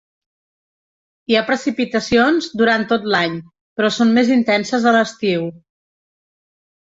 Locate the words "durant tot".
2.61-3.05